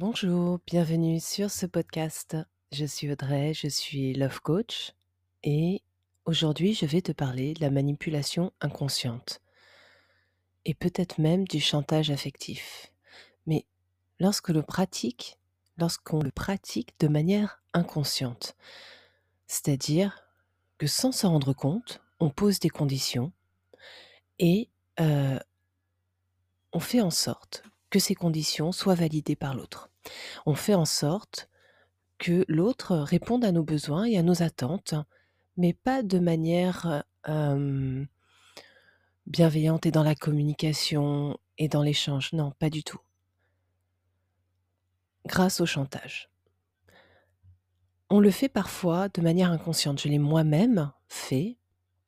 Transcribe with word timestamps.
Bonjour, 0.00 0.60
bienvenue 0.64 1.18
sur 1.18 1.50
ce 1.50 1.66
podcast. 1.66 2.36
Je 2.70 2.84
suis 2.84 3.10
Audrey, 3.10 3.52
je 3.52 3.66
suis 3.66 4.14
Love 4.14 4.40
Coach 4.42 4.92
et 5.42 5.82
aujourd'hui 6.24 6.72
je 6.72 6.86
vais 6.86 7.02
te 7.02 7.10
parler 7.10 7.52
de 7.52 7.60
la 7.60 7.70
manipulation 7.70 8.52
inconsciente 8.60 9.40
et 10.64 10.74
peut-être 10.74 11.18
même 11.18 11.48
du 11.48 11.58
chantage 11.58 12.12
affectif. 12.12 12.92
Mais 13.48 13.66
lorsque 14.20 14.50
le 14.50 14.62
pratique, 14.62 15.36
lorsqu'on 15.78 16.22
le 16.22 16.30
pratique 16.30 16.94
de 17.00 17.08
manière 17.08 17.60
inconsciente, 17.74 18.54
c'est-à-dire 19.48 20.22
que 20.78 20.86
sans 20.86 21.10
s'en 21.10 21.30
rendre 21.30 21.54
compte, 21.54 22.00
on 22.20 22.30
pose 22.30 22.60
des 22.60 22.70
conditions 22.70 23.32
et 24.38 24.70
euh, 25.00 25.40
on 26.72 26.78
fait 26.78 27.00
en 27.00 27.10
sorte 27.10 27.64
que 27.90 27.98
ces 27.98 28.14
conditions 28.14 28.72
soient 28.72 28.94
validées 28.94 29.36
par 29.36 29.54
l'autre. 29.54 29.90
On 30.46 30.54
fait 30.54 30.74
en 30.74 30.84
sorte 30.84 31.48
que 32.18 32.44
l'autre 32.48 32.96
réponde 32.96 33.44
à 33.44 33.52
nos 33.52 33.62
besoins 33.62 34.04
et 34.04 34.18
à 34.18 34.22
nos 34.22 34.42
attentes, 34.42 34.94
mais 35.56 35.72
pas 35.72 36.02
de 36.02 36.18
manière 36.18 37.04
euh, 37.28 38.04
bienveillante 39.26 39.86
et 39.86 39.90
dans 39.90 40.02
la 40.02 40.14
communication 40.14 41.38
et 41.58 41.68
dans 41.68 41.82
l'échange. 41.82 42.32
Non, 42.32 42.52
pas 42.58 42.70
du 42.70 42.82
tout. 42.82 43.00
Grâce 45.26 45.60
au 45.60 45.66
chantage. 45.66 46.30
On 48.10 48.20
le 48.20 48.30
fait 48.30 48.48
parfois 48.48 49.08
de 49.10 49.20
manière 49.20 49.52
inconsciente. 49.52 50.00
Je 50.00 50.08
l'ai 50.08 50.18
moi-même 50.18 50.92
fait, 51.08 51.58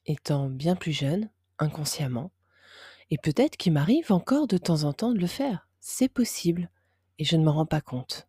étant 0.07 0.49
bien 0.49 0.75
plus 0.75 0.93
jeune, 0.93 1.31
inconsciemment. 1.59 2.33
Et 3.11 3.19
peut-être 3.19 3.57
qu'il 3.57 3.73
m'arrive 3.73 4.11
encore 4.13 4.47
de 4.47 4.57
temps 4.57 4.85
en 4.85 4.93
temps 4.93 5.13
de 5.13 5.19
le 5.19 5.27
faire. 5.27 5.69
C'est 5.81 6.09
possible. 6.09 6.71
Et 7.19 7.25
je 7.25 7.37
ne 7.37 7.45
m'en 7.45 7.53
rends 7.53 7.67
pas 7.67 7.81
compte. 7.81 8.29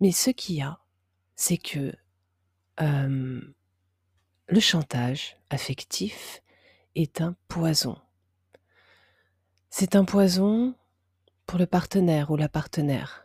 Mais 0.00 0.12
ce 0.12 0.30
qu'il 0.30 0.56
y 0.56 0.62
a, 0.62 0.78
c'est 1.34 1.58
que 1.58 1.94
euh, 2.80 3.40
le 4.46 4.60
chantage 4.60 5.36
affectif 5.50 6.42
est 6.94 7.20
un 7.20 7.34
poison. 7.48 7.96
C'est 9.70 9.96
un 9.96 10.04
poison 10.04 10.74
pour 11.46 11.58
le 11.58 11.66
partenaire 11.66 12.30
ou 12.30 12.36
la 12.36 12.48
partenaire 12.48 13.24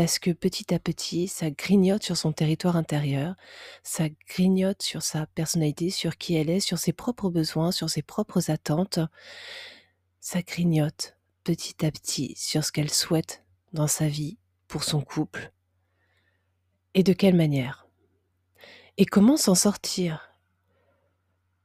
parce 0.00 0.18
que 0.18 0.30
petit 0.30 0.72
à 0.72 0.78
petit, 0.78 1.28
ça 1.28 1.50
grignote 1.50 2.02
sur 2.02 2.16
son 2.16 2.32
territoire 2.32 2.76
intérieur, 2.76 3.34
ça 3.82 4.04
grignote 4.28 4.80
sur 4.80 5.02
sa 5.02 5.26
personnalité, 5.26 5.90
sur 5.90 6.16
qui 6.16 6.36
elle 6.36 6.48
est, 6.48 6.60
sur 6.60 6.78
ses 6.78 6.94
propres 6.94 7.28
besoins, 7.28 7.70
sur 7.70 7.90
ses 7.90 8.00
propres 8.00 8.50
attentes. 8.50 9.00
Ça 10.20 10.40
grignote 10.40 11.18
petit 11.44 11.84
à 11.84 11.90
petit 11.90 12.34
sur 12.36 12.64
ce 12.64 12.72
qu'elle 12.72 12.90
souhaite 12.90 13.44
dans 13.72 13.86
sa 13.86 14.08
vie, 14.08 14.38
pour 14.68 14.84
son 14.84 15.00
couple, 15.00 15.52
et 16.94 17.02
de 17.02 17.12
quelle 17.12 17.36
manière? 17.36 17.88
Et 18.96 19.06
comment 19.06 19.36
s'en 19.36 19.54
sortir? 19.54 20.36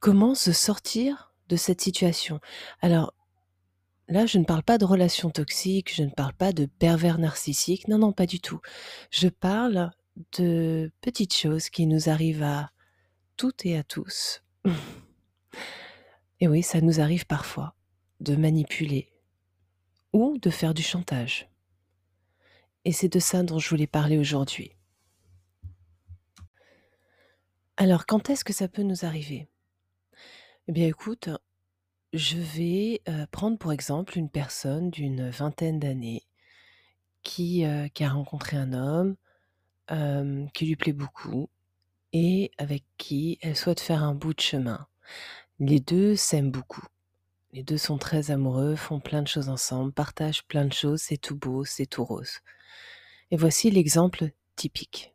Comment 0.00 0.34
se 0.34 0.52
sortir 0.52 1.32
de 1.48 1.56
cette 1.56 1.80
situation? 1.80 2.40
Alors, 2.80 3.12
Là, 4.08 4.24
je 4.24 4.38
ne 4.38 4.44
parle 4.44 4.62
pas 4.62 4.78
de 4.78 4.84
relations 4.84 5.30
toxiques, 5.30 5.92
je 5.92 6.04
ne 6.04 6.10
parle 6.10 6.34
pas 6.34 6.52
de 6.52 6.66
pervers 6.66 7.18
narcissiques, 7.18 7.88
non, 7.88 7.98
non, 7.98 8.12
pas 8.12 8.26
du 8.26 8.38
tout. 8.38 8.60
Je 9.10 9.26
parle 9.26 9.90
de 10.38 10.92
petites 11.00 11.34
choses 11.34 11.70
qui 11.70 11.86
nous 11.86 12.08
arrivent 12.08 12.44
à 12.44 12.70
toutes 13.36 13.66
et 13.66 13.76
à 13.76 13.82
tous. 13.82 14.42
Et 16.40 16.48
oui, 16.48 16.62
ça 16.62 16.80
nous 16.80 17.00
arrive 17.00 17.26
parfois 17.26 17.74
de 18.20 18.36
manipuler 18.36 19.10
ou 20.16 20.38
de 20.38 20.48
faire 20.48 20.72
du 20.72 20.82
chantage. 20.82 21.46
Et 22.86 22.92
c'est 22.92 23.12
de 23.12 23.18
ça 23.18 23.42
dont 23.42 23.58
je 23.58 23.68
voulais 23.68 23.86
parler 23.86 24.16
aujourd'hui. 24.16 24.72
Alors, 27.76 28.06
quand 28.06 28.30
est-ce 28.30 28.42
que 28.42 28.54
ça 28.54 28.66
peut 28.66 28.82
nous 28.82 29.04
arriver? 29.04 29.46
Eh 30.68 30.72
bien, 30.72 30.86
écoute, 30.86 31.28
je 32.14 32.38
vais, 32.38 33.02
prendre 33.30 33.58
pour 33.58 33.72
exemple 33.72 34.16
une 34.16 34.30
personne 34.30 34.90
d'une 34.90 35.28
vingtaine 35.28 35.78
d'années 35.78 36.22
qui, 37.22 37.64
qui 37.92 38.04
a 38.04 38.08
rencontré 38.08 38.56
un 38.56 38.72
homme, 38.72 39.16
qui 40.54 40.64
lui 40.64 40.76
plaît 40.76 40.94
beaucoup 40.94 41.50
et 42.14 42.52
avec 42.56 42.84
qui 42.96 43.38
elle 43.42 43.56
souhaite 43.56 43.80
faire 43.80 44.02
un 44.02 44.14
bout 44.14 44.32
de 44.32 44.40
chemin. 44.40 44.86
Les 45.58 45.80
deux 45.80 46.16
s'aiment 46.16 46.50
beaucoup. 46.50 46.86
Les 47.56 47.62
deux 47.62 47.78
sont 47.78 47.96
très 47.96 48.30
amoureux, 48.30 48.76
font 48.76 49.00
plein 49.00 49.22
de 49.22 49.28
choses 49.28 49.48
ensemble, 49.48 49.90
partagent 49.90 50.44
plein 50.44 50.66
de 50.66 50.74
choses, 50.74 51.00
c'est 51.00 51.16
tout 51.16 51.36
beau, 51.36 51.64
c'est 51.64 51.86
tout 51.86 52.04
rose. 52.04 52.40
Et 53.30 53.38
voici 53.38 53.70
l'exemple 53.70 54.28
typique. 54.56 55.14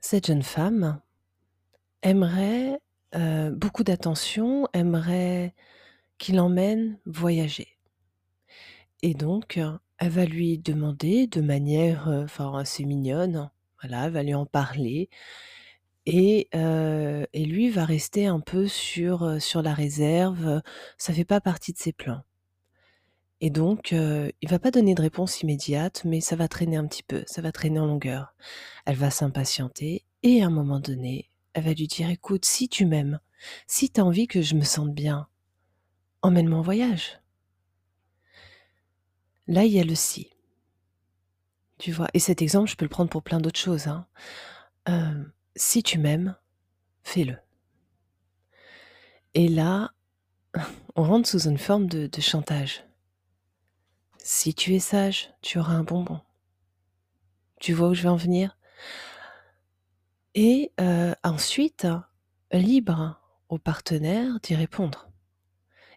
Cette 0.00 0.26
jeune 0.26 0.42
femme 0.42 1.00
aimerait 2.02 2.80
euh, 3.14 3.52
beaucoup 3.52 3.84
d'attention, 3.84 4.66
aimerait 4.72 5.54
qu'il 6.18 6.40
emmène 6.40 6.98
voyager. 7.06 7.68
Et 9.02 9.14
donc, 9.14 9.60
elle 9.98 10.10
va 10.10 10.24
lui 10.24 10.58
demander 10.58 11.28
de 11.28 11.42
manière, 11.42 12.08
euh, 12.08 12.24
enfin 12.24 12.58
assez 12.58 12.84
mignonne, 12.84 13.52
elle 13.84 14.10
va 14.10 14.22
lui 14.24 14.34
en 14.34 14.46
parler 14.46 15.10
et 16.06 16.48
lui 17.34 17.70
va 17.70 17.84
rester 17.84 18.26
un 18.26 18.40
peu 18.40 18.66
sur, 18.68 19.26
la 19.62 19.74
réserve, 19.74 20.62
ça 20.98 21.12
fait 21.12 21.24
pas 21.24 21.40
partie 21.40 21.72
de 21.72 21.78
ses 21.78 21.92
plans. 21.92 22.22
Et 23.40 23.50
donc, 23.50 23.92
il 23.92 24.32
il 24.40 24.48
va 24.48 24.58
pas 24.58 24.70
donner 24.70 24.94
de 24.94 25.02
réponse 25.02 25.42
immédiate, 25.42 26.02
mais 26.04 26.20
ça 26.20 26.36
va 26.36 26.48
traîner 26.48 26.76
un 26.76 26.86
petit 26.86 27.02
peu, 27.02 27.24
ça 27.26 27.42
va 27.42 27.52
traîner 27.52 27.78
en 27.78 27.86
longueur. 27.86 28.34
Elle 28.86 28.96
va 28.96 29.10
s'impatienter 29.10 30.04
et 30.22 30.42
à 30.42 30.46
un 30.46 30.50
moment 30.50 30.80
donné, 30.80 31.30
elle 31.52 31.64
va 31.64 31.72
lui 31.72 31.86
dire 31.86 32.10
écoute, 32.10 32.44
si 32.44 32.68
tu 32.68 32.86
m'aimes, 32.86 33.20
si 33.66 33.90
tu 33.90 34.00
as 34.00 34.04
envie 34.04 34.26
que 34.26 34.42
je 34.42 34.54
me 34.54 34.64
sente 34.64 34.94
bien, 34.94 35.28
emmène-moi 36.22 36.58
en 36.58 36.62
voyage. 36.62 37.20
Là, 39.46 39.64
il 39.64 39.72
y 39.72 39.80
a 39.80 39.84
le 39.84 39.94
si. 39.94 40.30
Tu 41.78 41.92
vois, 41.92 42.08
et 42.14 42.18
cet 42.18 42.40
exemple, 42.40 42.70
je 42.70 42.76
peux 42.76 42.84
le 42.84 42.90
prendre 42.90 43.10
pour 43.10 43.22
plein 43.22 43.40
d'autres 43.40 43.60
choses. 43.60 43.88
Hein. 43.88 44.06
Si 45.56 45.82
tu 45.82 45.98
m'aimes, 45.98 46.36
fais-le. 47.02 47.36
Et 49.34 49.48
là, 49.48 49.92
on 50.96 51.02
rentre 51.02 51.28
sous 51.28 51.48
une 51.48 51.58
forme 51.58 51.86
de, 51.86 52.08
chantage. 52.20 52.84
Si 54.18 54.54
tu 54.54 54.74
es 54.74 54.78
sage, 54.78 55.30
tu 55.42 55.58
auras 55.58 55.74
un 55.74 55.84
bonbon. 55.84 56.20
Tu 57.60 57.72
vois 57.72 57.88
où 57.88 57.94
je 57.94 58.02
vais 58.02 58.08
en 58.08 58.16
venir? 58.16 58.56
Et 60.34 60.72
ensuite, 61.22 61.86
libre 62.52 63.20
au 63.48 63.58
partenaire 63.58 64.40
d'y 64.40 64.54
répondre. 64.54 65.08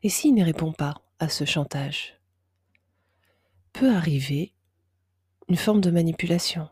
Et 0.03 0.09
s'il 0.09 0.35
ne 0.35 0.43
répond 0.43 0.73
pas 0.73 1.01
à 1.19 1.29
ce 1.29 1.45
chantage, 1.45 2.19
peut 3.73 3.93
arriver 3.93 4.53
une 5.47 5.55
forme 5.55 5.81
de 5.81 5.91
manipulation. 5.91 6.69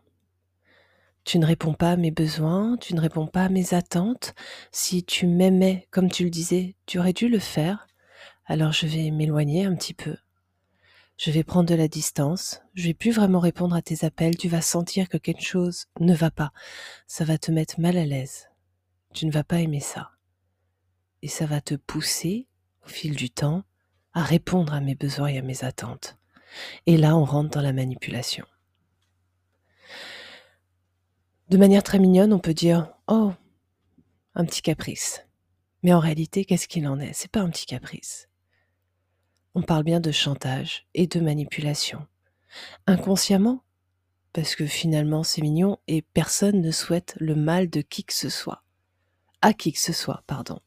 Tu 1.26 1.40
ne 1.40 1.46
réponds 1.46 1.74
pas 1.74 1.92
à 1.92 1.98
mes 1.98 2.12
besoins, 2.12 2.78
tu 2.80 2.96
ne 2.96 3.02
réponds 3.02 3.28
pas 3.28 3.46
à 3.46 3.50
mes 3.50 3.74
attentes. 3.74 4.34
Si 4.72 5.04
tu 5.04 5.28
m'aimais, 5.28 5.88
comme 5.92 6.10
tu 6.10 6.24
le 6.24 6.30
disais, 6.30 6.76
tu 6.86 7.00
aurais 7.00 7.14
dû 7.14 7.28
le 7.28 7.40
faire. 7.40 7.88
Alors 8.46 8.72
je 8.72 8.88
vais 8.88 9.12
m'éloigner 9.12 9.66
un 9.66 9.76
petit 9.76 9.94
peu 9.94 10.16
je 11.18 11.32
vais 11.32 11.44
prendre 11.44 11.70
de 11.70 11.76
la 11.76 11.88
distance, 11.88 12.62
je 12.74 12.84
vais 12.84 12.94
plus 12.94 13.12
vraiment 13.12 13.40
répondre 13.40 13.76
à 13.76 13.82
tes 13.82 14.04
appels, 14.06 14.38
tu 14.38 14.50
vas 14.50 14.62
sentir 14.62 15.08
que 15.08 15.18
quelque 15.18 15.44
chose 15.44 15.86
ne 16.00 16.14
va 16.14 16.30
pas, 16.30 16.52
ça 17.08 17.24
va 17.24 17.38
te 17.38 17.52
mettre 17.52 17.80
mal 17.80 17.98
à 17.98 18.06
l'aise, 18.06 18.50
tu 19.14 19.26
ne 19.26 19.32
vas 19.32 19.44
pas 19.44 19.62
aimer 19.62 19.80
ça. 19.80 20.12
Et 21.22 21.28
ça 21.28 21.46
va 21.46 21.62
te 21.62 21.76
pousser, 21.76 22.48
au 22.86 22.90
fil 22.90 23.16
du 23.16 23.30
temps, 23.30 23.64
à 24.14 24.24
répondre 24.24 24.74
à 24.74 24.82
mes 24.82 24.96
besoins 24.96 25.30
et 25.30 25.38
à 25.38 25.42
mes 25.42 25.64
attentes. 25.64 26.18
Et 26.86 26.98
là, 26.98 27.16
on 27.16 27.26
rentre 27.26 27.50
dans 27.50 27.62
la 27.62 27.74
manipulation. 27.74 28.46
De 31.50 31.58
manière 31.58 31.84
très 31.84 32.00
mignonne, 32.00 32.34
on 32.34 32.40
peut 32.40 32.54
dire 32.54 32.94
Oh, 33.08 33.34
un 34.34 34.46
petit 34.46 34.62
caprice. 34.62 35.26
Mais 35.84 35.94
en 35.94 36.00
réalité, 36.00 36.46
qu'est-ce 36.46 36.68
qu'il 36.68 36.88
en 36.88 37.00
est? 37.00 37.14
C'est 37.14 37.32
pas 37.32 37.42
un 37.42 37.50
petit 37.50 37.66
caprice 37.66 38.28
on 39.56 39.62
parle 39.62 39.84
bien 39.84 40.02
de 40.02 40.12
chantage 40.12 40.86
et 40.94 41.08
de 41.08 41.22
manipulation. 41.22 42.06
Inconsciemment, 42.88 43.64
parce 44.34 44.54
que 44.54 44.66
finalement 44.66 45.24
c'est 45.24 45.42
mignon 45.42 45.80
et 45.88 46.02
personne 46.02 46.62
ne 46.62 46.72
souhaite 46.72 47.16
le 47.20 47.36
mal 47.36 47.70
de 47.70 47.82
qui 47.82 48.04
que 48.04 48.14
ce 48.14 48.30
soit. 48.30 48.64
À 49.42 49.54
qui 49.54 49.72
que 49.72 49.80
ce 49.80 49.94
soit, 49.94 50.24
pardon. 50.28 50.60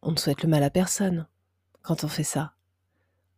On 0.00 0.12
ne 0.12 0.16
souhaite 0.16 0.42
le 0.42 0.48
mal 0.48 0.62
à 0.62 0.70
personne 0.70 1.28
quand 1.82 2.02
on 2.02 2.08
fait 2.08 2.24
ça. 2.24 2.54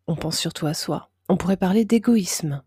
On 0.07 0.15
pense 0.15 0.39
surtout 0.39 0.67
à 0.67 0.75
soi. 0.75 1.11
On 1.29 1.37
pourrait 1.37 1.57
parler 1.57 1.85
d'égoïsme. 1.85 2.63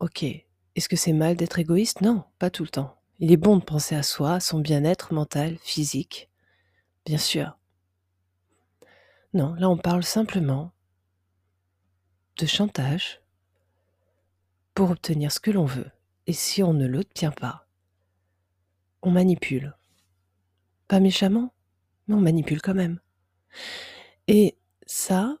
Ok, 0.00 0.24
est-ce 0.74 0.88
que 0.88 0.96
c'est 0.96 1.12
mal 1.12 1.36
d'être 1.36 1.58
égoïste? 1.58 2.00
Non, 2.00 2.24
pas 2.38 2.50
tout 2.50 2.62
le 2.62 2.68
temps. 2.68 2.96
Il 3.18 3.30
est 3.30 3.36
bon 3.36 3.56
de 3.56 3.64
penser 3.64 3.94
à 3.94 4.02
soi, 4.02 4.34
à 4.34 4.40
son 4.40 4.60
bien-être 4.60 5.12
mental, 5.12 5.56
physique. 5.62 6.30
Bien 7.04 7.18
sûr. 7.18 7.58
Non, 9.34 9.54
là 9.54 9.68
on 9.68 9.76
parle 9.76 10.02
simplement 10.02 10.72
de 12.38 12.46
chantage 12.46 13.20
pour 14.74 14.90
obtenir 14.90 15.30
ce 15.32 15.40
que 15.40 15.50
l'on 15.50 15.64
veut. 15.64 15.90
Et 16.26 16.32
si 16.32 16.62
on 16.62 16.72
ne 16.72 16.86
l'obtient 16.86 17.32
pas, 17.32 17.66
on 19.02 19.10
manipule. 19.10 19.76
Pas 20.88 21.00
méchamment, 21.00 21.52
mais 22.06 22.14
on 22.14 22.20
manipule 22.20 22.62
quand 22.62 22.74
même. 22.74 23.00
Et 24.28 24.56
ça, 24.86 25.36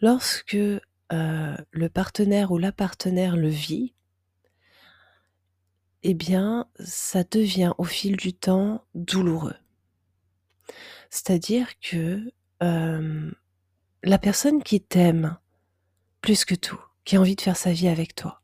lorsque 0.00 0.54
euh, 0.54 1.56
le 1.70 1.88
partenaire 1.88 2.52
ou 2.52 2.58
la 2.58 2.72
partenaire 2.72 3.36
le 3.36 3.48
vit, 3.48 3.94
eh 6.02 6.14
bien, 6.14 6.68
ça 6.80 7.24
devient 7.24 7.72
au 7.78 7.84
fil 7.84 8.16
du 8.16 8.32
temps 8.32 8.84
douloureux. 8.94 9.56
C'est-à-dire 11.10 11.78
que 11.80 12.32
la 12.60 14.18
personne 14.18 14.62
qui 14.62 14.80
t'aime 14.80 15.38
plus 16.20 16.44
que 16.44 16.54
tout, 16.54 16.80
qui 17.04 17.16
a 17.16 17.20
envie 17.20 17.36
de 17.36 17.40
faire 17.40 17.56
sa 17.56 17.72
vie 17.72 17.88
avec 17.88 18.14
toi, 18.14 18.42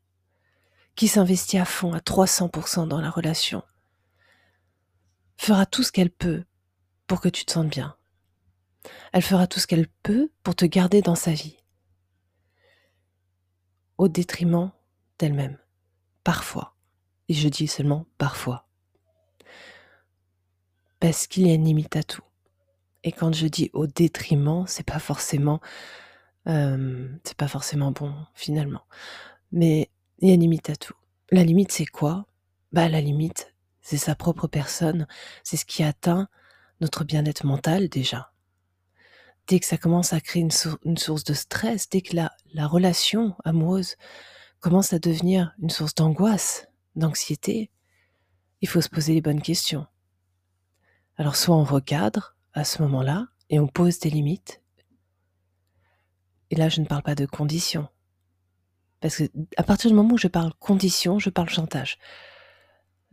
qui 0.95 1.07
s'investit 1.07 1.57
à 1.57 1.65
fond, 1.65 1.93
à 1.93 1.99
300% 1.99 2.87
dans 2.87 2.99
la 3.01 3.09
relation, 3.09 3.63
fera 5.37 5.65
tout 5.65 5.83
ce 5.83 5.91
qu'elle 5.91 6.11
peut 6.11 6.43
pour 7.07 7.21
que 7.21 7.29
tu 7.29 7.45
te 7.45 7.53
sentes 7.53 7.69
bien. 7.69 7.95
Elle 9.13 9.21
fera 9.21 9.47
tout 9.47 9.59
ce 9.59 9.67
qu'elle 9.67 9.87
peut 9.87 10.29
pour 10.43 10.55
te 10.55 10.65
garder 10.65 11.01
dans 11.01 11.15
sa 11.15 11.31
vie, 11.31 11.57
au 13.97 14.07
détriment 14.07 14.71
d'elle-même, 15.17 15.57
parfois. 16.23 16.75
Et 17.29 17.33
je 17.33 17.47
dis 17.47 17.67
seulement 17.67 18.05
parfois. 18.17 18.67
Parce 20.99 21.27
qu'il 21.27 21.47
y 21.47 21.51
a 21.51 21.53
une 21.53 21.63
limite 21.63 21.95
à 21.95 22.03
tout. 22.03 22.23
Et 23.03 23.11
quand 23.11 23.33
je 23.33 23.47
dis 23.47 23.69
au 23.73 23.87
détriment, 23.87 24.65
c'est 24.67 24.85
pas 24.85 24.99
forcément, 24.99 25.61
euh, 26.47 27.07
c'est 27.23 27.37
pas 27.37 27.47
forcément 27.47 27.91
bon 27.91 28.13
finalement. 28.33 28.81
Mais 29.51 29.89
il 30.19 30.27
y 30.27 30.31
a 30.31 30.33
une 30.33 30.41
limite 30.41 30.69
à 30.69 30.75
tout. 30.75 30.95
La 31.31 31.43
limite, 31.43 31.71
c'est 31.71 31.85
quoi? 31.85 32.25
Bah, 32.73 32.89
la 32.89 32.99
limite, 32.99 33.53
c'est 33.81 33.97
sa 33.97 34.15
propre 34.15 34.47
personne. 34.47 35.07
C'est 35.43 35.57
ce 35.57 35.65
qui 35.65 35.83
atteint 35.83 36.27
notre 36.81 37.03
bien-être 37.03 37.45
mental 37.45 37.89
déjà. 37.89 38.31
Dès 39.47 39.59
que 39.59 39.65
ça 39.65 39.77
commence 39.77 40.13
à 40.13 40.21
créer 40.21 40.41
une, 40.41 40.97
source 40.97 41.23
de 41.23 41.33
stress, 41.33 41.89
dès 41.89 42.01
que 42.01 42.15
la, 42.15 42.31
la 42.53 42.67
relation 42.67 43.35
amoureuse 43.45 43.95
commence 44.59 44.93
à 44.93 44.99
devenir 44.99 45.53
une 45.59 45.69
source 45.69 45.95
d'angoisse, 45.95 46.68
d'anxiété, 46.99 47.71
il 48.61 48.67
faut 48.67 48.81
se 48.81 48.89
poser 48.89 49.13
les 49.13 49.21
bonnes 49.21 49.41
questions. 49.41 49.87
Alors 51.17 51.35
soit 51.35 51.55
on 51.55 51.63
recadre 51.63 52.35
à 52.53 52.63
ce 52.63 52.81
moment-là 52.81 53.27
et 53.49 53.59
on 53.59 53.67
pose 53.67 53.99
des 53.99 54.09
limites. 54.09 54.61
Et 56.51 56.55
là, 56.55 56.69
je 56.69 56.81
ne 56.81 56.85
parle 56.85 57.03
pas 57.03 57.15
de 57.15 57.25
conditions. 57.25 57.87
Parce 59.01 59.17
que 59.17 59.23
à 59.57 59.63
partir 59.63 59.89
du 59.89 59.95
moment 59.95 60.13
où 60.13 60.17
je 60.17 60.27
parle 60.27 60.53
conditions, 60.55 61.19
je 61.19 61.29
parle 61.29 61.49
chantage. 61.49 61.97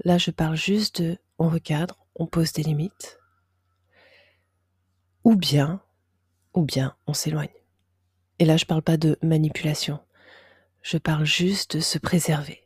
Là, 0.04 0.18
je 0.18 0.30
parle 0.30 0.56
juste 0.56 1.02
de 1.02 1.18
on 1.38 1.48
recadre, 1.48 2.06
on 2.14 2.26
pose 2.26 2.52
des 2.52 2.62
limites. 2.62 3.18
Ou 5.24 5.36
bien, 5.36 5.82
ou 6.54 6.62
bien 6.64 6.96
on 7.06 7.14
s'éloigne. 7.14 7.48
Et 8.38 8.44
là, 8.44 8.56
je 8.56 8.64
parle 8.64 8.82
pas 8.82 8.96
de 8.96 9.18
manipulation. 9.22 10.00
Je 10.82 10.98
parle 10.98 11.24
juste 11.24 11.76
de 11.76 11.80
se 11.80 11.98
préserver. 11.98 12.65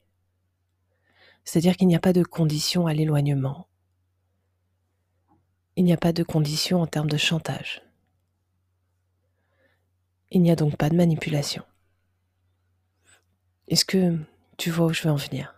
C'est-à-dire 1.44 1.76
qu'il 1.76 1.88
n'y 1.88 1.96
a 1.96 2.00
pas 2.00 2.12
de 2.12 2.22
condition 2.22 2.86
à 2.86 2.94
l'éloignement. 2.94 3.66
Il 5.76 5.84
n'y 5.84 5.92
a 5.92 5.96
pas 5.96 6.12
de 6.12 6.22
condition 6.22 6.80
en 6.80 6.86
termes 6.86 7.10
de 7.10 7.16
chantage. 7.16 7.82
Il 10.30 10.42
n'y 10.42 10.50
a 10.50 10.56
donc 10.56 10.76
pas 10.76 10.90
de 10.90 10.96
manipulation. 10.96 11.64
Est-ce 13.68 13.84
que 13.84 14.18
tu 14.58 14.70
vois 14.70 14.86
où 14.86 14.92
je 14.92 15.02
veux 15.02 15.10
en 15.10 15.16
venir? 15.16 15.54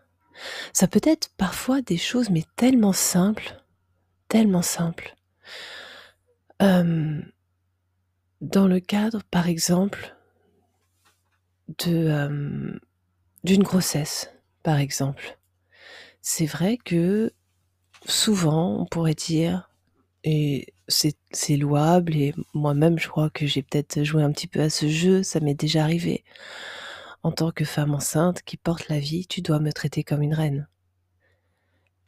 Ça 0.72 0.88
peut 0.88 1.00
être 1.02 1.30
parfois 1.36 1.82
des 1.82 1.96
choses, 1.96 2.30
mais 2.30 2.44
tellement 2.56 2.92
simples, 2.92 3.62
tellement 4.28 4.62
simples. 4.62 5.16
Euh, 6.62 7.20
dans 8.40 8.66
le 8.66 8.80
cadre, 8.80 9.22
par 9.24 9.48
exemple, 9.48 10.16
de 11.84 12.08
euh, 12.08 12.78
d'une 13.44 13.62
grossesse, 13.62 14.30
par 14.62 14.78
exemple 14.78 15.38
c'est 16.22 16.46
vrai 16.46 16.78
que 16.78 17.32
souvent, 18.06 18.80
on 18.80 18.86
pourrait 18.86 19.14
dire, 19.14 19.70
et 20.24 20.72
c'est 20.88 21.56
louable, 21.56 22.16
et 22.16 22.34
moi-même, 22.54 22.98
je 22.98 23.08
crois 23.08 23.30
que 23.30 23.46
j'ai 23.46 23.62
peut-être 23.62 24.04
joué 24.04 24.22
un 24.22 24.32
petit 24.32 24.46
peu 24.46 24.60
à 24.60 24.70
ce 24.70 24.88
jeu, 24.88 25.22
ça 25.22 25.40
m'est 25.40 25.54
déjà 25.54 25.82
arrivé. 25.82 26.24
En 27.24 27.32
tant 27.32 27.50
que 27.50 27.64
femme 27.64 27.94
enceinte 27.94 28.42
qui 28.42 28.56
porte 28.56 28.88
la 28.88 28.98
vie, 29.00 29.26
tu 29.26 29.42
dois 29.42 29.60
me 29.60 29.72
traiter 29.72 30.04
comme 30.04 30.22
une 30.22 30.34
reine. 30.34 30.68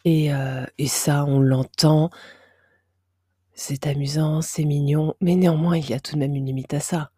Et, 0.05 0.33
euh, 0.33 0.65
ça, 0.87 1.25
on 1.25 1.41
l'entend, 1.41 2.11
c'est 3.55 3.87
amusant, 3.87 4.43
c'est 4.43 4.65
mignon, 4.65 5.15
mais 5.21 5.35
néanmoins, 5.35 5.77
il 5.77 5.89
y 5.91 5.95
a 5.95 6.01
tout 6.01 6.15
de 6.15 6.21
même 6.21 6.35
une 6.37 6.47
limite 6.47 6.75
à 6.75 6.81
ça. 6.81 7.11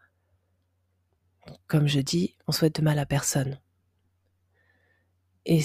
Comme 1.67 1.89
je 1.89 2.01
dis, 2.01 2.37
on 2.47 2.53
souhaite 2.53 2.77
de 2.77 2.83
mal 2.83 2.99
à 2.99 3.07
personne. 3.07 3.61
Et 5.47 5.61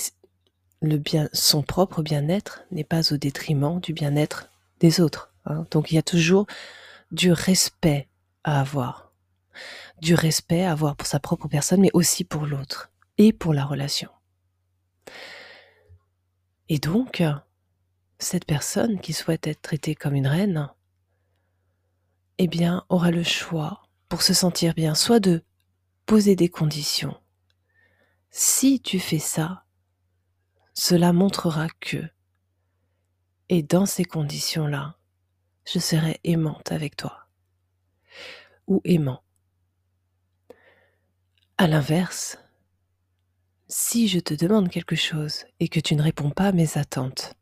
son 1.33 1.61
propre 1.61 2.01
bien-être 2.01 2.63
n'est 2.71 2.83
pas 2.83 3.13
au 3.13 3.17
détriment 3.17 3.79
du 3.79 3.93
bien-être 3.93 4.49
des 4.79 4.99
autres. 4.99 5.31
Hein. 5.45 5.65
Donc 5.71 5.91
il 5.91 5.95
y 5.95 5.99
a 5.99 6.03
toujours 6.03 6.47
du 7.11 7.31
respect 7.31 8.07
à 8.43 8.59
avoir. 8.59 9.11
Du 10.01 10.15
respect 10.15 10.63
à 10.63 10.71
avoir 10.71 10.95
pour 10.95 11.07
sa 11.07 11.19
propre 11.19 11.47
personne, 11.47 11.81
mais 11.81 11.91
aussi 11.93 12.23
pour 12.23 12.45
l'autre 12.45 12.91
et 13.17 13.33
pour 13.33 13.53
la 13.53 13.65
relation. 13.65 14.09
Et 16.69 16.79
donc, 16.79 17.21
cette 18.17 18.45
personne 18.45 18.99
qui 18.99 19.13
souhaite 19.13 19.45
être 19.45 19.61
traitée 19.61 19.93
comme 19.93 20.15
une 20.15 20.27
reine, 20.27 20.69
eh 22.37 22.47
bien, 22.47 22.85
aura 22.89 23.11
le 23.11 23.23
choix 23.23 23.83
pour 24.09 24.21
se 24.21 24.33
sentir 24.33 24.73
bien, 24.73 24.95
soit 24.95 25.19
de 25.19 25.43
poser 26.05 26.35
des 26.35 26.49
conditions. 26.49 27.15
Si 28.31 28.79
tu 28.79 28.99
fais 28.99 29.19
ça, 29.19 29.65
cela 30.83 31.13
montrera 31.13 31.67
que, 31.79 32.09
et 33.49 33.61
dans 33.61 33.85
ces 33.85 34.03
conditions-là, 34.03 34.97
je 35.63 35.77
serai 35.77 36.19
aimante 36.23 36.71
avec 36.71 36.95
toi, 36.95 37.27
ou 38.65 38.81
aimant. 38.83 39.21
À 41.59 41.67
l'inverse, 41.67 42.39
si 43.67 44.07
je 44.07 44.17
te 44.17 44.33
demande 44.33 44.69
quelque 44.69 44.95
chose 44.95 45.45
et 45.59 45.67
que 45.67 45.79
tu 45.79 45.95
ne 45.95 46.01
réponds 46.01 46.31
pas 46.31 46.47
à 46.47 46.51
mes 46.51 46.79
attentes, 46.79 47.35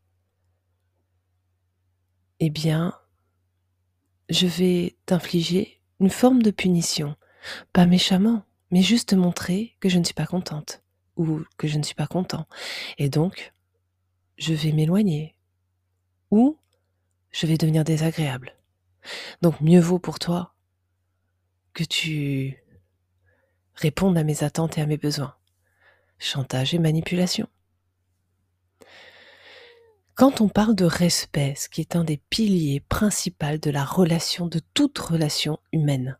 eh 2.40 2.50
bien, 2.50 2.92
je 4.28 4.46
vais 4.46 4.98
t'infliger 5.06 5.80
une 5.98 6.10
forme 6.10 6.42
de 6.42 6.50
punition, 6.50 7.16
pas 7.72 7.86
méchamment, 7.86 8.44
mais 8.70 8.82
juste 8.82 9.14
montrer 9.14 9.78
que 9.80 9.88
je 9.88 9.98
ne 9.98 10.04
suis 10.04 10.12
pas 10.12 10.26
contente 10.26 10.82
ou 11.20 11.44
que 11.58 11.68
je 11.68 11.78
ne 11.78 11.82
suis 11.82 11.94
pas 11.94 12.06
content. 12.06 12.46
Et 12.98 13.10
donc, 13.10 13.52
je 14.38 14.54
vais 14.54 14.72
m'éloigner 14.72 15.36
ou 16.30 16.56
je 17.30 17.46
vais 17.46 17.58
devenir 17.58 17.84
désagréable. 17.84 18.54
Donc, 19.42 19.60
mieux 19.60 19.80
vaut 19.80 19.98
pour 19.98 20.18
toi 20.18 20.54
que 21.74 21.84
tu 21.84 22.56
répondes 23.74 24.16
à 24.16 24.24
mes 24.24 24.42
attentes 24.42 24.78
et 24.78 24.80
à 24.80 24.86
mes 24.86 24.96
besoins. 24.96 25.34
Chantage 26.18 26.74
et 26.74 26.78
manipulation. 26.78 27.48
Quand 30.14 30.40
on 30.40 30.48
parle 30.48 30.74
de 30.74 30.84
respect, 30.84 31.54
ce 31.56 31.68
qui 31.68 31.80
est 31.80 31.96
un 31.96 32.04
des 32.04 32.18
piliers 32.18 32.80
principaux 32.80 33.58
de 33.60 33.70
la 33.70 33.84
relation, 33.84 34.46
de 34.46 34.60
toute 34.74 34.98
relation 34.98 35.58
humaine, 35.72 36.18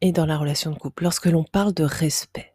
et 0.00 0.12
dans 0.12 0.26
la 0.26 0.38
relation 0.38 0.70
de 0.70 0.78
couple, 0.78 1.02
lorsque 1.04 1.26
l'on 1.26 1.44
parle 1.44 1.74
de 1.74 1.84
respect, 1.84 2.49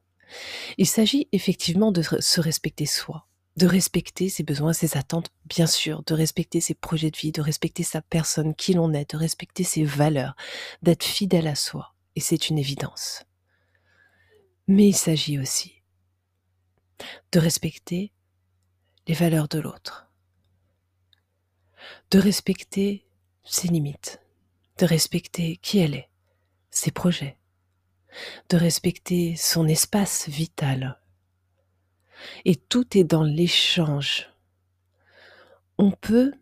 il 0.78 0.88
s'agit 0.88 1.28
effectivement 1.32 1.92
de 1.92 2.02
se 2.02 2.42
respecter 2.42 2.86
soi, 2.86 3.28
de 3.58 3.68
respecter 3.68 4.30
ses 4.30 4.44
besoins, 4.44 4.74
ses 4.74 4.98
attentes, 4.98 5.32
bien 5.46 5.68
sûr, 5.68 6.04
de 6.04 6.14
respecter 6.14 6.60
ses 6.60 6.74
projets 6.74 7.12
de 7.12 7.18
vie, 7.18 7.32
de 7.32 7.42
respecter 7.42 7.84
sa 7.84 8.02
personne, 8.02 8.54
qui 8.54 8.74
l'on 8.74 8.94
est, 8.94 9.12
de 9.12 9.18
respecter 9.18 9.64
ses 9.64 9.84
valeurs, 9.84 10.36
d'être 10.82 11.04
fidèle 11.04 11.48
à 11.48 11.56
soi. 11.56 11.94
Et 12.16 12.20
c'est 12.20 12.50
une 12.50 12.58
évidence. 12.58 13.24
Mais 14.68 14.88
il 14.88 14.96
s'agit 14.96 15.40
aussi 15.40 15.82
de 17.32 17.40
respecter 17.40 18.12
les 19.08 19.14
valeurs 19.14 19.48
de 19.48 19.60
l'autre, 19.60 20.10
de 22.12 22.20
respecter 22.20 23.06
ses 23.44 23.68
limites, 23.68 24.22
de 24.78 24.86
respecter 24.86 25.58
qui 25.58 25.80
elle 25.80 25.96
est, 25.96 26.10
ses 26.72 26.92
projets, 26.92 27.38
de 28.50 28.58
respecter 28.58 29.36
son 29.36 29.68
espace 29.68 30.30
vital. 30.30 31.00
Et 32.46 32.56
tout 32.56 32.98
est 32.98 33.04
dans 33.04 33.24
l'échange. 33.24 34.30
On 35.78 35.92
peut 35.92 36.34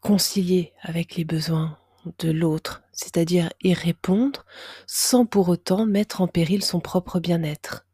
concilier 0.00 0.72
avec 0.82 1.16
les 1.16 1.24
besoins 1.24 1.78
de 2.18 2.30
l'autre, 2.30 2.82
c'est-à-dire 2.92 3.50
y 3.62 3.74
répondre 3.74 4.46
sans 4.86 5.26
pour 5.26 5.48
autant 5.48 5.86
mettre 5.86 6.20
en 6.20 6.28
péril 6.28 6.62
son 6.64 6.80
propre 6.80 7.20
bien-être. 7.20 7.86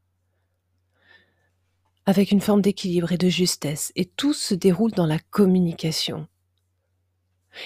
Avec 2.06 2.30
une 2.30 2.40
forme 2.40 2.62
d'équilibre 2.62 3.10
et 3.10 3.18
de 3.18 3.28
justesse, 3.28 3.92
et 3.96 4.04
tout 4.04 4.32
se 4.32 4.54
déroule 4.54 4.92
dans 4.92 5.06
la 5.06 5.18
communication. 5.18 6.28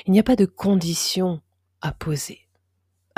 Il 0.07 0.13
n'y 0.13 0.21
a 0.21 0.25
pas 0.25 0.37
de 0.37 0.47
conditions 0.47 1.43
à 1.83 1.93
poser. 1.93 2.41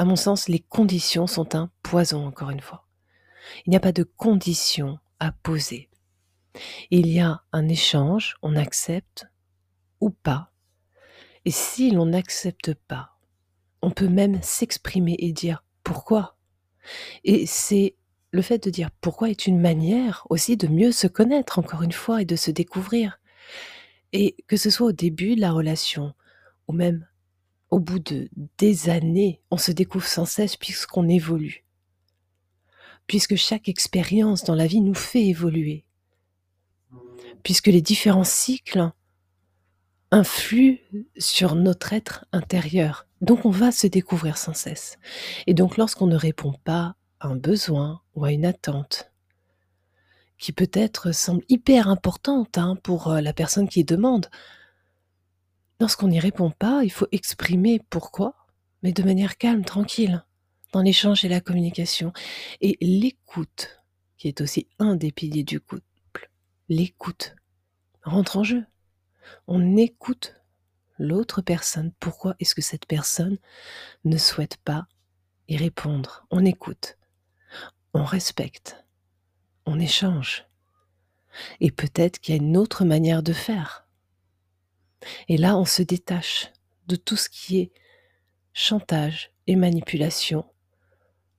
À 0.02 0.04
mon 0.04 0.16
sens, 0.16 0.48
les 0.48 0.58
conditions 0.58 1.28
sont 1.28 1.54
un 1.54 1.70
poison, 1.84 2.26
encore 2.26 2.50
une 2.50 2.58
fois. 2.58 2.88
Il 3.64 3.70
n'y 3.70 3.76
a 3.76 3.80
pas 3.80 3.92
de 3.92 4.02
conditions 4.02 4.98
à 5.20 5.30
poser. 5.30 5.90
Il 6.90 7.06
y 7.06 7.20
a 7.20 7.44
un 7.52 7.68
échange, 7.68 8.34
on 8.42 8.56
accepte 8.56 9.28
ou 10.00 10.10
pas. 10.10 10.50
Et 11.44 11.52
si 11.52 11.92
l'on 11.92 12.06
n'accepte 12.06 12.74
pas, 12.74 13.16
on 13.80 13.92
peut 13.92 14.08
même 14.08 14.42
s'exprimer 14.42 15.14
et 15.20 15.30
dire 15.32 15.62
pourquoi. 15.84 16.36
Et 17.22 17.46
c'est 17.46 17.94
le 18.32 18.42
fait 18.42 18.58
de 18.58 18.70
dire 18.70 18.90
pourquoi 19.02 19.30
est 19.30 19.46
une 19.46 19.60
manière 19.60 20.26
aussi 20.30 20.56
de 20.56 20.66
mieux 20.66 20.90
se 20.90 21.06
connaître, 21.06 21.60
encore 21.60 21.84
une 21.84 21.92
fois, 21.92 22.22
et 22.22 22.24
de 22.24 22.34
se 22.34 22.50
découvrir. 22.50 23.20
Et 24.12 24.34
que 24.48 24.56
ce 24.56 24.68
soit 24.68 24.88
au 24.88 24.92
début 24.92 25.36
de 25.36 25.40
la 25.40 25.52
relation, 25.52 26.12
ou 26.66 26.72
même 26.72 27.06
au 27.72 27.80
bout 27.80 27.98
de 27.98 28.28
des 28.58 28.90
années, 28.90 29.40
on 29.50 29.56
se 29.56 29.72
découvre 29.72 30.06
sans 30.06 30.26
cesse 30.26 30.56
puisqu'on 30.56 31.08
évolue. 31.08 31.64
Puisque 33.06 33.34
chaque 33.34 33.68
expérience 33.68 34.44
dans 34.44 34.54
la 34.54 34.66
vie 34.66 34.82
nous 34.82 34.94
fait 34.94 35.24
évoluer. 35.24 35.84
Puisque 37.42 37.68
les 37.68 37.80
différents 37.80 38.24
cycles 38.24 38.92
influent 40.10 40.78
sur 41.16 41.54
notre 41.54 41.94
être 41.94 42.26
intérieur. 42.32 43.06
Donc 43.22 43.46
on 43.46 43.50
va 43.50 43.72
se 43.72 43.86
découvrir 43.86 44.36
sans 44.36 44.54
cesse. 44.54 44.98
Et 45.46 45.54
donc 45.54 45.78
lorsqu'on 45.78 46.06
ne 46.06 46.16
répond 46.16 46.52
pas 46.64 46.96
à 47.20 47.28
un 47.28 47.36
besoin 47.36 48.02
ou 48.14 48.26
à 48.26 48.32
une 48.32 48.44
attente, 48.44 49.10
qui 50.36 50.52
peut-être 50.52 51.12
semble 51.12 51.42
hyper 51.48 51.88
importante 51.88 52.58
hein, 52.58 52.76
pour 52.82 53.08
euh, 53.08 53.20
la 53.22 53.32
personne 53.32 53.68
qui 53.68 53.84
demande, 53.84 54.28
Lorsqu'on 55.82 56.06
n'y 56.06 56.20
répond 56.20 56.52
pas, 56.52 56.84
il 56.84 56.92
faut 56.92 57.08
exprimer 57.10 57.80
pourquoi, 57.90 58.36
mais 58.84 58.92
de 58.92 59.02
manière 59.02 59.36
calme, 59.36 59.64
tranquille, 59.64 60.24
dans 60.72 60.80
l'échange 60.80 61.24
et 61.24 61.28
la 61.28 61.40
communication. 61.40 62.12
Et 62.60 62.78
l'écoute, 62.80 63.82
qui 64.16 64.28
est 64.28 64.40
aussi 64.40 64.68
un 64.78 64.94
des 64.94 65.10
piliers 65.10 65.42
du 65.42 65.58
couple, 65.58 66.30
l'écoute 66.68 67.34
rentre 68.04 68.36
en 68.36 68.44
jeu. 68.44 68.64
On 69.48 69.76
écoute 69.76 70.36
l'autre 71.00 71.42
personne. 71.42 71.90
Pourquoi 71.98 72.36
est-ce 72.38 72.54
que 72.54 72.62
cette 72.62 72.86
personne 72.86 73.38
ne 74.04 74.18
souhaite 74.18 74.58
pas 74.58 74.86
y 75.48 75.56
répondre? 75.56 76.24
On 76.30 76.44
écoute, 76.44 76.96
on 77.92 78.04
respecte, 78.04 78.84
on 79.66 79.80
échange. 79.80 80.46
Et 81.58 81.72
peut-être 81.72 82.20
qu'il 82.20 82.36
y 82.36 82.38
a 82.38 82.40
une 82.40 82.56
autre 82.56 82.84
manière 82.84 83.24
de 83.24 83.32
faire. 83.32 83.81
Et 85.28 85.36
là, 85.36 85.56
on 85.56 85.64
se 85.64 85.82
détache 85.82 86.50
de 86.86 86.96
tout 86.96 87.16
ce 87.16 87.28
qui 87.28 87.60
est 87.60 87.72
chantage 88.52 89.30
et 89.46 89.56
manipulation. 89.56 90.44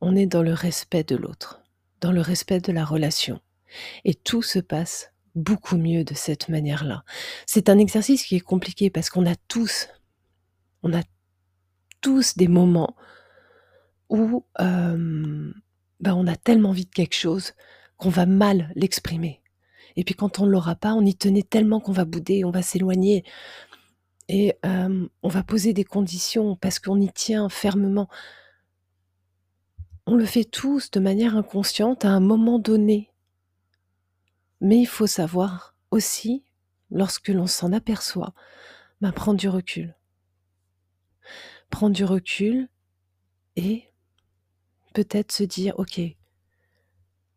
On 0.02 0.16
est 0.16 0.26
dans 0.26 0.44
le 0.44 0.54
respect 0.54 1.04
de 1.04 1.16
l'autre, 1.16 1.62
dans 2.02 2.12
le 2.12 2.22
respect 2.22 2.60
de 2.60 2.72
la 2.72 2.86
relation. 2.86 3.40
Et 4.04 4.14
tout 4.14 4.42
se 4.42 4.60
passe 4.60 5.12
beaucoup 5.36 5.78
mieux 5.78 6.04
de 6.04 6.14
cette 6.14 6.50
manière-là. 6.50 7.04
C'est 7.46 7.70
un 7.70 7.78
exercice 7.78 8.24
qui 8.24 8.36
est 8.36 8.42
compliqué 8.42 8.90
parce 8.90 9.10
qu'on 9.10 9.26
a 9.26 9.36
tous, 9.48 9.88
on 10.84 10.94
a 10.94 11.02
tous 12.02 12.36
des 12.36 12.48
moments 12.48 12.96
où 14.10 14.46
euh, 14.60 15.52
ben 16.00 16.14
on 16.14 16.28
a 16.28 16.36
tellement 16.36 16.70
envie 16.70 16.86
de 16.86 16.92
quelque 16.92 17.16
chose 17.16 17.54
qu'on 17.98 18.10
va 18.10 18.26
mal 18.26 18.72
l'exprimer. 18.76 19.43
Et 19.96 20.04
puis 20.04 20.16
quand 20.16 20.40
on 20.40 20.46
ne 20.46 20.52
l'aura 20.52 20.76
pas, 20.76 20.94
on 20.94 21.06
y 21.06 21.16
tenait 21.16 21.44
tellement 21.44 21.80
qu'on 21.80 21.92
va 21.92 22.06
bouder, 22.06 22.44
on 22.46 22.52
va 22.52 22.62
s'éloigner. 22.62 23.24
Et 24.30 24.58
on 24.64 25.28
va 25.28 25.44
poser 25.44 25.74
des 25.74 25.84
conditions 25.84 26.56
parce 26.56 26.80
qu'on 26.80 27.00
y 27.02 27.12
tient 27.12 27.50
fermement. 27.50 28.10
On 30.06 30.16
le 30.16 30.26
fait 30.26 30.44
tous 30.46 30.92
de 30.92 31.00
manière 31.00 31.38
inconsciente 31.38 32.06
à 32.06 32.10
un 32.10 32.20
moment 32.20 32.60
donné. 32.60 33.12
Mais 34.62 34.80
il 34.80 34.88
faut 34.88 35.08
savoir 35.08 35.76
aussi, 35.92 36.44
lorsque 36.90 37.28
l'on 37.30 37.48
s'en 37.48 37.74
aperçoit, 37.74 38.34
bah, 39.02 39.12
prendre 39.12 39.40
du 39.40 39.50
recul. 39.50 39.96
Prendre 41.70 41.96
du 41.96 42.06
recul 42.06 42.70
et 43.56 43.90
peut-être 44.94 45.32
se 45.32 45.44
dire, 45.44 45.78
ok, 45.78 46.00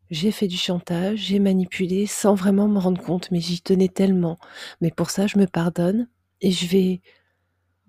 j'ai 0.09 0.31
fait 0.31 0.47
du 0.47 0.57
chantage, 0.57 1.19
j'ai 1.19 1.39
manipulé 1.39 2.05
sans 2.05 2.35
vraiment 2.35 2.67
me 2.67 2.79
rendre 2.79 3.01
compte, 3.01 3.29
mais 3.31 3.39
j'y 3.39 3.61
tenais 3.61 3.89
tellement. 3.89 4.37
Mais 4.81 4.91
pour 4.91 5.09
ça, 5.09 5.27
je 5.27 5.37
me 5.37 5.45
pardonne 5.45 6.07
et 6.41 6.51
je 6.51 6.67
vais 6.67 7.01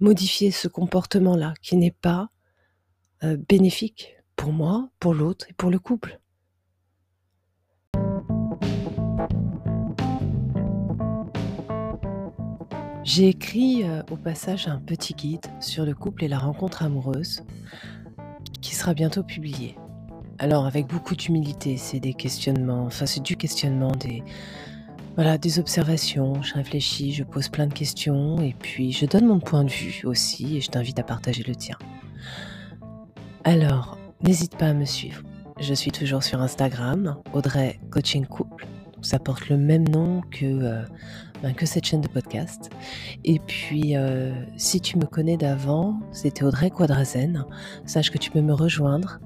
modifier 0.00 0.50
ce 0.50 0.68
comportement-là 0.68 1.54
qui 1.62 1.76
n'est 1.76 1.90
pas 1.90 2.30
euh, 3.24 3.36
bénéfique 3.48 4.16
pour 4.36 4.52
moi, 4.52 4.90
pour 5.00 5.14
l'autre 5.14 5.46
et 5.48 5.52
pour 5.52 5.70
le 5.70 5.78
couple. 5.78 6.20
J'ai 13.04 13.28
écrit 13.28 13.84
euh, 13.84 14.02
au 14.10 14.16
passage 14.16 14.68
un 14.68 14.78
petit 14.78 15.14
guide 15.14 15.46
sur 15.60 15.84
le 15.86 15.94
couple 15.94 16.24
et 16.24 16.28
la 16.28 16.38
rencontre 16.38 16.82
amoureuse 16.82 17.42
qui 18.60 18.74
sera 18.74 18.92
bientôt 18.92 19.22
publié. 19.22 19.76
Alors 20.40 20.66
avec 20.66 20.86
beaucoup 20.86 21.16
d'humilité, 21.16 21.76
c'est 21.76 21.98
des 21.98 22.14
questionnements, 22.14 22.84
enfin 22.84 23.06
c'est 23.06 23.22
du 23.22 23.36
questionnement, 23.36 23.90
des, 23.90 24.22
voilà, 25.16 25.36
des 25.36 25.58
observations, 25.58 26.42
je 26.42 26.54
réfléchis, 26.54 27.12
je 27.12 27.24
pose 27.24 27.48
plein 27.48 27.66
de 27.66 27.74
questions 27.74 28.40
et 28.40 28.54
puis 28.56 28.92
je 28.92 29.04
donne 29.04 29.26
mon 29.26 29.40
point 29.40 29.64
de 29.64 29.70
vue 29.70 30.02
aussi 30.04 30.56
et 30.56 30.60
je 30.60 30.70
t'invite 30.70 31.00
à 31.00 31.02
partager 31.02 31.42
le 31.42 31.56
tien. 31.56 31.76
Alors, 33.42 33.98
n'hésite 34.22 34.56
pas 34.56 34.66
à 34.66 34.74
me 34.74 34.84
suivre. 34.84 35.22
Je 35.58 35.74
suis 35.74 35.90
toujours 35.90 36.22
sur 36.22 36.40
Instagram, 36.40 37.16
Audrey 37.32 37.80
Coaching 37.90 38.24
Couple. 38.24 38.68
Ça 39.02 39.18
porte 39.18 39.48
le 39.48 39.56
même 39.56 39.88
nom 39.88 40.20
que, 40.30 40.44
euh, 40.44 40.82
ben, 41.42 41.52
que 41.52 41.66
cette 41.66 41.84
chaîne 41.84 42.00
de 42.00 42.08
podcast. 42.08 42.70
Et 43.24 43.40
puis, 43.40 43.96
euh, 43.96 44.32
si 44.56 44.80
tu 44.80 44.98
me 44.98 45.06
connais 45.06 45.36
d'avant, 45.36 45.98
c'était 46.12 46.44
Audrey 46.44 46.70
Quadrazen. 46.70 47.44
Sache 47.86 48.12
que 48.12 48.18
tu 48.18 48.30
peux 48.30 48.40
me 48.40 48.52
rejoindre 48.52 49.18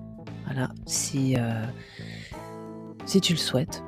voilà, 0.44 0.70
si, 0.86 1.36
euh, 1.36 1.64
si 3.04 3.20
tu 3.20 3.32
le 3.32 3.38
souhaites, 3.38 3.82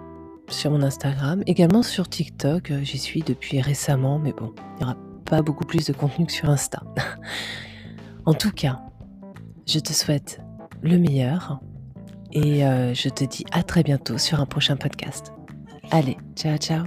sur 0.49 0.70
mon 0.70 0.82
Instagram, 0.82 1.42
également 1.46 1.82
sur 1.82 2.08
TikTok, 2.08 2.70
euh, 2.70 2.80
j'y 2.82 2.99
suis 2.99 3.23
depuis 3.23 3.61
récemment, 3.61 4.18
mais 4.18 4.32
bon, 4.32 4.52
il 4.75 4.78
n'y 4.78 4.84
aura 4.84 4.96
pas 5.25 5.42
beaucoup 5.42 5.64
plus 5.64 5.87
de 5.87 5.92
contenu 5.92 6.26
que 6.26 6.32
sur 6.32 6.50
Insta. 6.50 6.82
en 8.26 8.34
tout 8.34 8.50
cas, 8.50 8.80
je 9.66 9.78
te 9.78 9.92
souhaite 9.92 10.40
le 10.82 10.99
meilleur 10.99 11.61
et 12.32 12.66
euh, 12.66 12.92
je 12.94 13.08
te 13.08 13.25
dis 13.25 13.44
à 13.52 13.62
très 13.62 13.82
bientôt 13.82 14.18
sur 14.18 14.40
un 14.40 14.46
prochain 14.46 14.76
podcast. 14.76 15.32
Allez, 15.90 16.18
ciao 16.37 16.56
ciao 16.58 16.84